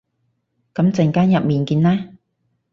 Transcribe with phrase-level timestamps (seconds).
[0.73, 2.09] 噉陣間入面見啦